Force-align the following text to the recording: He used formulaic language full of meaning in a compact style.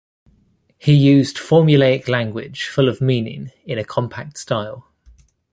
He 0.79 0.93
used 0.95 1.37
formulaic 1.37 2.07
language 2.07 2.69
full 2.69 2.89
of 2.89 3.01
meaning 3.01 3.51
in 3.65 3.77
a 3.77 3.83
compact 3.85 4.35
style. 4.39 4.87